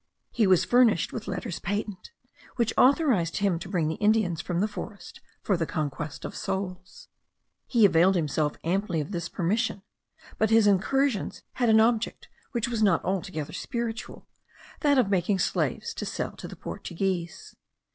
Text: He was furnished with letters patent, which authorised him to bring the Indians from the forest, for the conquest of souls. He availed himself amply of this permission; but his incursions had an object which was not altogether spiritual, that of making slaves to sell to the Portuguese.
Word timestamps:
He 0.31 0.47
was 0.47 0.65
furnished 0.65 1.13
with 1.13 1.27
letters 1.27 1.59
patent, 1.59 2.09
which 2.55 2.73
authorised 2.75 3.37
him 3.37 3.59
to 3.59 3.69
bring 3.69 3.87
the 3.87 3.97
Indians 4.01 4.41
from 4.41 4.59
the 4.59 4.67
forest, 4.67 5.21
for 5.43 5.55
the 5.55 5.67
conquest 5.67 6.25
of 6.25 6.35
souls. 6.35 7.07
He 7.67 7.85
availed 7.85 8.15
himself 8.15 8.57
amply 8.63 8.99
of 8.99 9.11
this 9.11 9.29
permission; 9.29 9.83
but 10.39 10.49
his 10.49 10.65
incursions 10.65 11.43
had 11.53 11.69
an 11.69 11.79
object 11.79 12.29
which 12.51 12.67
was 12.67 12.81
not 12.81 13.05
altogether 13.05 13.53
spiritual, 13.53 14.27
that 14.79 14.97
of 14.97 15.11
making 15.11 15.37
slaves 15.37 15.93
to 15.93 16.05
sell 16.07 16.31
to 16.37 16.47
the 16.47 16.55
Portuguese. 16.55 17.55